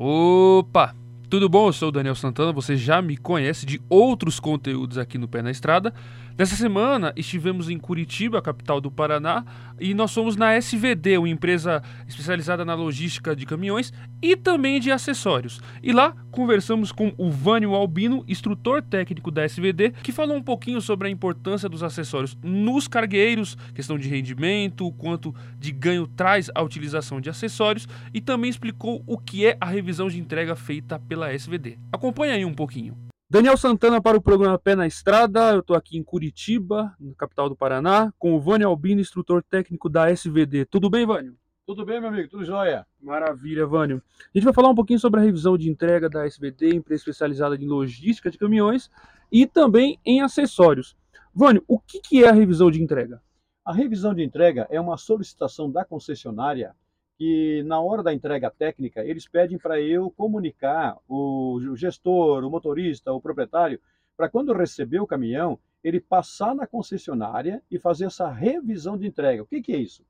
[0.00, 0.94] Opa!
[1.30, 1.68] Tudo bom?
[1.68, 5.42] Eu sou o Daniel Santana, você já me conhece de outros conteúdos aqui no Pé
[5.42, 5.94] na Estrada.
[6.40, 9.44] Nessa semana estivemos em Curitiba, capital do Paraná,
[9.78, 14.90] e nós fomos na SVD, uma empresa especializada na logística de caminhões e também de
[14.90, 15.60] acessórios.
[15.82, 20.80] E lá conversamos com o Vânio Albino, instrutor técnico da SVD, que falou um pouquinho
[20.80, 26.50] sobre a importância dos acessórios nos cargueiros, questão de rendimento, o quanto de ganho traz
[26.54, 30.98] a utilização de acessórios e também explicou o que é a revisão de entrega feita
[30.98, 31.78] pela SVD.
[31.92, 32.96] Acompanhe aí um pouquinho.
[33.28, 35.52] Daniel Santana para o programa Pé na Estrada.
[35.52, 39.88] Eu estou aqui em Curitiba, na capital do Paraná, com o Vânio Albino, instrutor técnico
[39.88, 40.64] da SVD.
[40.64, 41.36] Tudo bem, Vânio?
[41.64, 42.28] Tudo bem, meu amigo?
[42.28, 42.84] Tudo jóia?
[43.00, 44.02] Maravilha, Vânio.
[44.18, 47.54] A gente vai falar um pouquinho sobre a revisão de entrega da SVD, empresa especializada
[47.54, 48.90] em logística de caminhões
[49.30, 50.96] e também em acessórios.
[51.32, 53.22] Vânio, o que é a revisão de entrega?
[53.64, 56.74] A revisão de entrega é uma solicitação da concessionária
[57.20, 63.12] que na hora da entrega técnica, eles pedem para eu comunicar o gestor, o motorista,
[63.12, 63.78] o proprietário,
[64.16, 69.42] para quando receber o caminhão, ele passar na concessionária e fazer essa revisão de entrega.
[69.42, 70.02] O que, que é isso?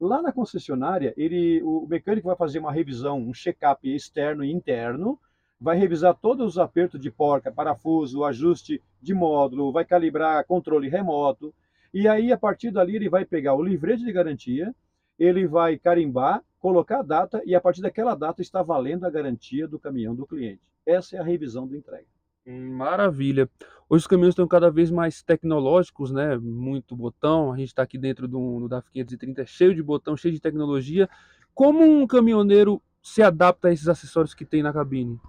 [0.00, 5.20] Lá na concessionária, ele, o mecânico vai fazer uma revisão, um check-up externo e interno,
[5.60, 11.54] vai revisar todos os apertos de porca, parafuso, ajuste de módulo, vai calibrar controle remoto,
[11.94, 14.74] e aí a partir dali ele vai pegar o livrete de garantia,
[15.16, 19.68] ele vai carimbar colocar a data e a partir daquela data está valendo a garantia
[19.68, 20.60] do caminhão do cliente.
[20.84, 22.06] Essa é a revisão da entrega.
[22.44, 23.48] Maravilha.
[23.88, 26.36] Hoje os caminhões estão cada vez mais tecnológicos, né?
[26.36, 27.52] Muito botão.
[27.52, 31.08] A gente está aqui dentro do, do DAF 530, cheio de botão, cheio de tecnologia.
[31.54, 35.20] Como um caminhoneiro se adapta a esses acessórios que tem na cabine?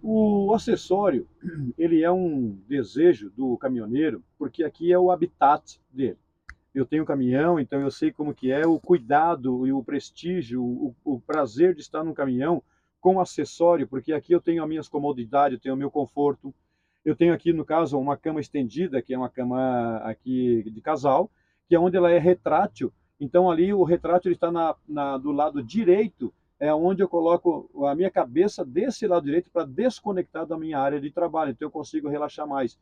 [0.00, 1.26] O acessório,
[1.76, 6.18] ele é um desejo do caminhoneiro, porque aqui é o habitat dele
[6.74, 10.94] eu tenho caminhão, então eu sei como que é o cuidado e o prestígio, o,
[11.04, 12.62] o prazer de estar num caminhão
[13.00, 16.54] com acessório, porque aqui eu tenho as minhas comodidades, eu tenho o meu conforto.
[17.04, 21.30] Eu tenho aqui, no caso, uma cama estendida, que é uma cama aqui de casal,
[21.66, 22.92] que é onde ela é retrátil.
[23.18, 27.94] Então ali o retrátil está na, na, do lado direito, é onde eu coloco a
[27.94, 31.52] minha cabeça desse lado direito para desconectar da minha área de trabalho.
[31.52, 32.78] Então eu consigo relaxar mais.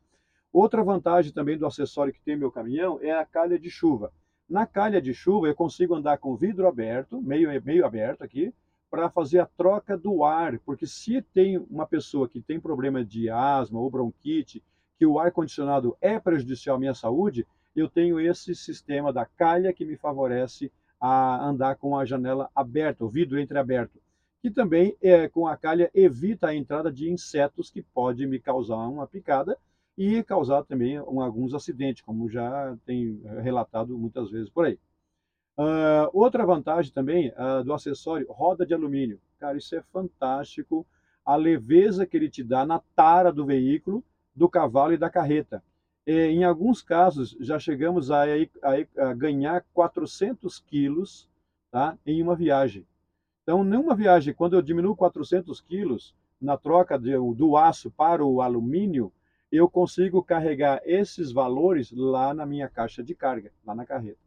[0.51, 4.11] Outra vantagem também do acessório que tem meu caminhão é a calha de chuva.
[4.49, 8.51] Na calha de chuva eu consigo andar com vidro aberto, meio, meio aberto aqui,
[8.89, 13.29] para fazer a troca do ar, porque se tem uma pessoa que tem problema de
[13.29, 14.63] asma ou bronquite,
[14.97, 17.45] que o ar condicionado é prejudicial à minha saúde,
[17.75, 23.05] eu tenho esse sistema da calha que me favorece a andar com a janela aberta,
[23.05, 24.01] o vidro entreaberto,
[24.41, 28.87] que também é, com a calha evita a entrada de insetos que pode me causar
[28.87, 29.55] uma picada
[29.99, 34.79] e causar também alguns acidentes, como já tem eh, relatado muitas vezes por aí.
[35.57, 39.19] Uh, outra vantagem também uh, do acessório, roda de alumínio.
[39.37, 40.87] Cara, isso é fantástico,
[41.25, 44.01] a leveza que ele te dá na tara do veículo,
[44.33, 45.61] do cavalo e da carreta.
[46.07, 51.27] Em alguns casos, já chegamos a, a, a ganhar 400 quilos
[51.69, 52.87] tá, em uma viagem.
[53.43, 58.41] Então, numa viagem, quando eu diminuo 400 quilos na troca de, do aço para o
[58.41, 59.11] alumínio,
[59.51, 64.19] eu consigo carregar esses valores lá na minha caixa de carga, lá na carreta.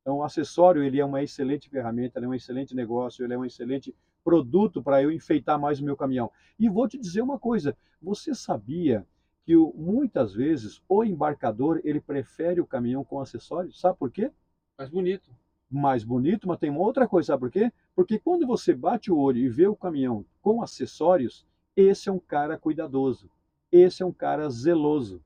[0.00, 3.38] Então, o acessório ele é uma excelente ferramenta, ele é um excelente negócio, ele é
[3.38, 6.30] um excelente produto para eu enfeitar mais o meu caminhão.
[6.58, 9.06] E vou te dizer uma coisa: você sabia
[9.44, 13.80] que muitas vezes o embarcador ele prefere o caminhão com acessórios?
[13.80, 14.30] Sabe por quê?
[14.78, 15.30] Mais bonito.
[15.70, 17.72] Mais bonito, mas tem uma outra coisa, sabe por quê?
[17.94, 22.18] Porque quando você bate o olho e vê o caminhão com acessórios, esse é um
[22.18, 23.30] cara cuidadoso
[23.72, 25.22] esse é um cara zeloso.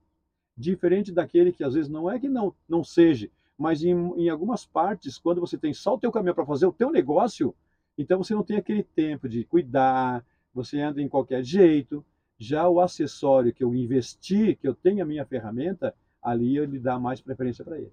[0.57, 3.29] Diferente daquele que às vezes não é que não, não seja,
[3.59, 6.73] mas em, em algumas partes, quando você tem só o teu caminhão para fazer o
[6.73, 7.55] teu negócio,
[7.97, 12.05] então você não tem aquele tempo de cuidar, você anda em qualquer jeito.
[12.37, 16.99] Já o acessório que eu investi, que eu tenho a minha ferramenta, ali ele dá
[16.99, 17.93] mais preferência para ele.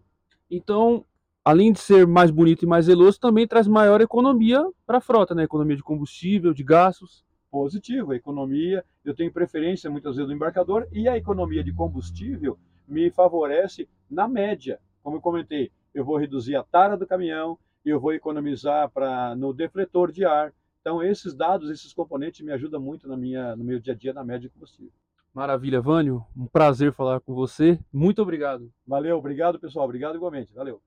[0.49, 1.05] Então,
[1.45, 5.35] além de ser mais bonito e mais zeloso, também traz maior economia para a frota,
[5.35, 5.43] né?
[5.43, 8.13] Economia de combustível, de gastos positivo.
[8.13, 13.11] A economia, eu tenho preferência muitas vezes do embarcador e a economia de combustível me
[13.11, 14.79] favorece na média.
[15.03, 19.53] Como eu comentei, eu vou reduzir a tara do caminhão, eu vou economizar para no
[19.53, 20.53] defletor de ar.
[20.79, 24.13] Então esses dados, esses componentes me ajudam muito na minha, no meu dia a dia
[24.13, 24.91] na média de combustível.
[25.33, 26.25] Maravilha, Vânio.
[26.35, 27.79] Um prazer falar com você.
[27.91, 28.71] Muito obrigado.
[28.85, 29.85] Valeu, obrigado pessoal.
[29.85, 30.53] Obrigado igualmente.
[30.53, 30.81] Valeu.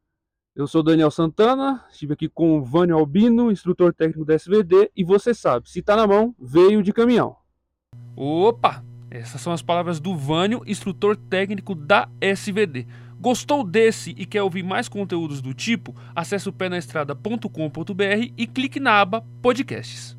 [0.57, 5.03] Eu sou Daniel Santana, estive aqui com o Vânio Albino, instrutor técnico da SVD, e
[5.03, 7.35] você sabe, se tá na mão, veio de caminhão.
[8.15, 8.85] Opa!
[9.11, 12.87] Essas são as palavras do Vânio, instrutor técnico da SVD.
[13.19, 15.93] Gostou desse e quer ouvir mais conteúdos do tipo?
[16.15, 20.17] Acesse o penaestrada.com.br e clique na aba Podcasts.